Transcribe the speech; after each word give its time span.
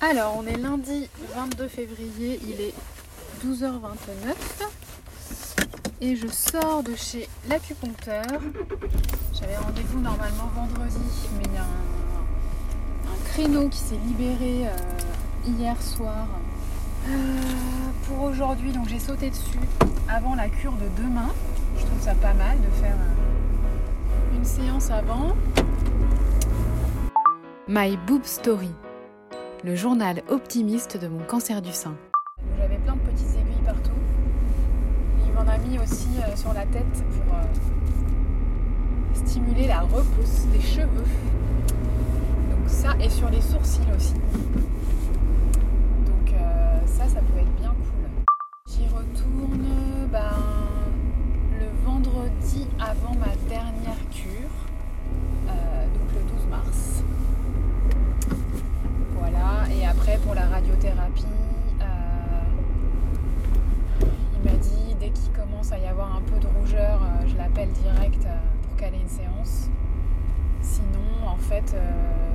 Alors, 0.00 0.36
on 0.38 0.46
est 0.46 0.56
lundi 0.56 1.08
22 1.34 1.66
février, 1.66 2.38
il 2.46 2.60
est 2.60 2.74
12h29 3.44 4.32
et 6.00 6.14
je 6.14 6.28
sors 6.28 6.84
de 6.84 6.94
chez 6.94 7.28
l'acupuncteur. 7.48 8.24
J'avais 9.32 9.56
rendez-vous 9.56 9.98
normalement 9.98 10.48
vendredi, 10.54 10.94
mais 11.36 11.44
il 11.46 11.54
y 11.54 11.56
a 11.56 11.62
un, 11.62 13.24
créneau 13.32 13.68
qui 13.68 13.78
s'est 13.78 13.98
libéré 14.06 14.68
euh, 14.68 14.76
hier 15.46 15.80
soir 15.82 16.28
euh, 17.08 17.40
pour 18.06 18.22
aujourd'hui, 18.22 18.70
donc 18.70 18.88
j'ai 18.88 19.00
sauté 19.00 19.30
dessus 19.30 19.58
avant 20.08 20.36
la 20.36 20.48
cure 20.48 20.74
de 20.74 21.02
demain. 21.02 21.30
Je 21.76 21.84
trouve 21.84 22.00
ça 22.00 22.14
pas 22.14 22.34
mal 22.34 22.56
de 22.60 22.70
faire 22.80 22.94
euh, 22.94 24.36
une 24.36 24.44
séance 24.44 24.92
avant. 24.92 25.36
My 27.66 27.96
Boob 28.06 28.24
Story, 28.24 28.70
le 29.64 29.74
journal 29.74 30.22
optimiste 30.28 30.96
de 31.00 31.08
mon 31.08 31.22
cancer 31.24 31.62
du 31.62 31.72
sein. 31.72 31.94
J'avais 32.58 32.78
plein 32.78 32.94
de 32.94 33.00
petites 33.00 33.30
aiguilles 33.30 33.64
partout. 33.64 33.90
Il 35.26 35.32
m'en 35.32 35.50
a 35.50 35.58
mis 35.58 35.78
aussi 35.78 36.08
euh, 36.18 36.36
sur 36.36 36.52
la 36.52 36.66
tête 36.66 37.04
pour 37.12 37.34
stimuler 39.14 39.66
la 39.66 39.80
repousse 39.80 40.46
des 40.52 40.60
cheveux. 40.60 40.86
Donc 42.50 42.68
ça 42.68 42.94
et 43.00 43.10
sur 43.10 43.30
les 43.30 43.40
sourcils 43.40 43.80
aussi. 43.96 44.14
avant 52.80 53.14
ma 53.18 53.34
dernière 53.48 54.08
cure, 54.10 54.54
euh, 55.48 55.84
donc 55.86 56.14
le 56.14 56.20
12 56.38 56.46
mars. 56.48 57.02
Voilà, 59.18 59.68
et 59.74 59.84
après 59.84 60.16
pour 60.18 60.34
la 60.34 60.46
radiothérapie, 60.46 61.24
euh, 61.80 61.84
il 64.34 64.50
m'a 64.50 64.56
dit 64.56 64.94
dès 65.00 65.10
qu'il 65.10 65.32
commence 65.32 65.72
à 65.72 65.78
y 65.78 65.86
avoir 65.86 66.16
un 66.16 66.20
peu 66.20 66.38
de 66.38 66.46
rougeur, 66.46 67.02
euh, 67.02 67.26
je 67.26 67.36
l'appelle 67.36 67.70
direct 67.72 68.22
pour 68.62 68.67
caler 68.78 68.98
une 69.02 69.08
séance. 69.08 69.68
Sinon, 70.62 71.26
en 71.26 71.36
fait, 71.36 71.74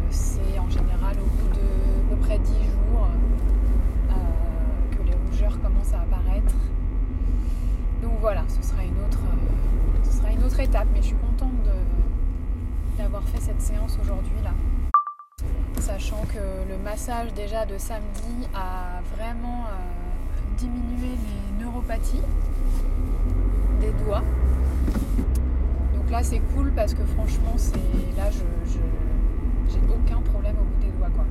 c'est 0.10 0.60
en 0.60 0.70
général 0.70 1.16
au 1.20 1.42
bout 1.42 1.56
de 1.56 1.62
à 1.62 2.10
peu 2.10 2.16
près 2.18 2.38
10 2.38 2.54
jours 2.54 3.08
que 4.92 5.04
les 5.04 5.14
rougeurs 5.14 5.60
commencent 5.62 5.94
à 5.94 6.02
apparaître. 6.02 6.56
Donc 8.02 8.14
voilà, 8.22 8.44
ce 8.48 8.62
sera 8.68 8.84
une 8.84 9.00
autre 9.06 9.20
une 10.32 10.44
autre 10.44 10.60
étape, 10.60 10.88
mais 10.94 11.02
je 11.02 11.08
suis 11.08 11.16
contente 11.16 11.52
d'avoir 12.98 13.24
fait 13.24 13.40
cette 13.40 13.62
séance 13.62 13.98
aujourd'hui 14.02 14.36
là. 14.44 14.52
Sachant 15.80 16.22
que 16.34 16.70
le 16.70 16.78
massage 16.78 17.34
déjà 17.34 17.66
de 17.66 17.78
samedi 17.78 18.48
a 18.54 19.02
vraiment 19.16 19.66
euh, 19.66 20.58
diminué 20.58 21.10
les 21.10 21.64
neuropathies 21.64 22.22
des 23.82 23.92
doigts. 24.04 24.24
Donc 25.96 26.10
là 26.10 26.13
c'est 26.24 26.40
cool 26.56 26.72
parce 26.74 26.94
que 26.94 27.04
franchement 27.04 27.54
c'est 27.58 27.76
là 28.18 28.30
j'ai 28.32 29.80
aucun 29.90 30.22
problème 30.22 30.56
au 30.60 30.64
bout 30.64 30.86
des 30.86 30.92
doigts 30.98 31.10
quoi. 31.14 31.26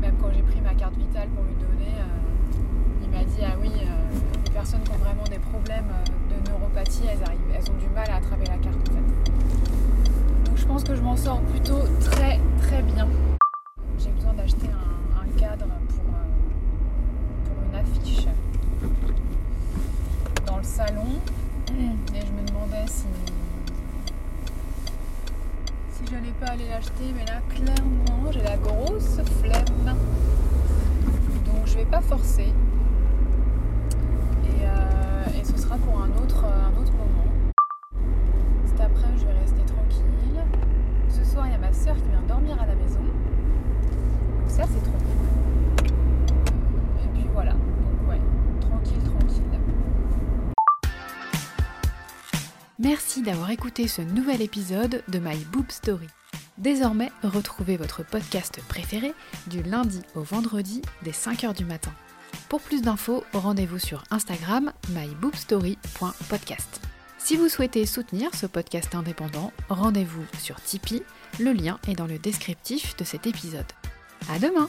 Même 0.00 0.16
quand 0.20 0.30
j'ai 0.34 0.42
pris 0.42 0.60
ma 0.60 0.74
carte 0.74 0.96
vitale 0.96 1.28
pour 1.28 1.44
lui 1.44 1.54
donner, 1.54 1.94
euh, 1.96 3.02
il 3.04 3.10
m'a 3.10 3.24
dit 3.24 3.42
ah 3.44 3.56
oui 3.60 3.70
euh, 3.70 4.18
les 4.44 4.50
personnes 4.50 4.80
qui 4.82 4.90
ont 4.90 4.98
vraiment 4.98 5.24
des 5.24 5.38
problèmes 5.38 5.86
de 6.28 6.50
neuropathie 6.50 7.04
elles 7.08 7.70
ont 7.70 7.78
du 7.78 7.88
mal 7.94 8.10
à 8.10 8.16
attraper 8.16 8.46
la 8.46 8.58
carte 8.58 8.76
en 8.90 8.92
fait. 8.92 9.30
Donc 10.44 10.56
je 10.56 10.66
pense 10.66 10.82
que 10.82 10.96
je 10.96 11.02
m'en 11.02 11.16
sors 11.16 11.40
plutôt 11.42 11.80
très 12.00 12.40
très 12.62 12.82
bien. 12.82 13.08
J'ai 13.98 14.10
besoin 14.10 14.32
d'acheter 14.34 14.68
un, 14.68 15.38
cadre 15.38 15.66
pour, 15.88 16.14
euh, 16.14 17.44
pour 17.44 17.56
une 17.68 17.78
affiche 17.78 18.26
dans 20.46 20.56
le 20.56 20.64
salon. 20.64 21.06
Et 21.68 22.20
je 22.26 22.32
me 22.32 22.46
demandais 22.46 22.86
si, 22.86 23.06
si 26.12 26.18
j'allais 26.18 26.32
pas 26.32 26.52
aller 26.52 26.68
l'acheter, 26.68 27.14
mais 27.16 27.24
là 27.24 27.40
clairement 27.48 28.30
j'ai 28.30 28.42
la 28.42 28.56
grosse 28.56 29.20
flemme. 29.40 29.96
Donc 31.46 31.66
je 31.66 31.76
vais 31.76 31.84
pas 31.84 32.00
forcer. 32.00 32.52
Et, 34.44 34.62
euh, 34.62 35.40
et 35.40 35.44
ce 35.44 35.56
sera 35.56 35.76
pour 35.76 36.00
un 36.00 36.10
autre, 36.22 36.44
un 36.44 36.80
autre 36.80 36.92
moment 36.92 37.08
après, 38.80 39.16
je 39.16 39.24
vais 39.24 39.38
rester 39.38 39.62
tranquille. 39.64 40.42
Ce 41.08 41.24
soir, 41.24 41.46
il 41.46 41.52
y 41.52 41.54
a 41.54 41.58
ma 41.58 41.72
soeur 41.72 41.94
qui 41.94 42.08
vient 42.08 42.22
dormir 42.26 42.60
à 42.60 42.66
la 42.66 42.74
maison. 42.74 42.98
Donc 42.98 44.48
ça, 44.48 44.64
c'est 44.64 44.82
trop 44.82 44.98
cool. 44.98 45.41
Merci 52.82 53.22
d'avoir 53.22 53.50
écouté 53.50 53.86
ce 53.86 54.02
nouvel 54.02 54.42
épisode 54.42 55.04
de 55.06 55.18
My 55.20 55.36
Boob 55.52 55.70
Story. 55.70 56.08
Désormais, 56.58 57.12
retrouvez 57.22 57.76
votre 57.76 58.04
podcast 58.04 58.60
préféré 58.68 59.14
du 59.46 59.62
lundi 59.62 60.00
au 60.16 60.22
vendredi 60.22 60.82
dès 61.04 61.12
5h 61.12 61.54
du 61.54 61.64
matin. 61.64 61.92
Pour 62.48 62.60
plus 62.60 62.82
d'infos, 62.82 63.22
rendez-vous 63.34 63.78
sur 63.78 64.02
Instagram 64.10 64.72
myboobstory.podcast. 64.88 66.80
Si 67.18 67.36
vous 67.36 67.48
souhaitez 67.48 67.86
soutenir 67.86 68.34
ce 68.34 68.46
podcast 68.46 68.96
indépendant, 68.96 69.52
rendez-vous 69.68 70.24
sur 70.40 70.60
Tipeee, 70.60 71.04
le 71.38 71.52
lien 71.52 71.78
est 71.86 71.94
dans 71.94 72.08
le 72.08 72.18
descriptif 72.18 72.96
de 72.96 73.04
cet 73.04 73.28
épisode. 73.28 73.70
À 74.28 74.40
demain! 74.40 74.68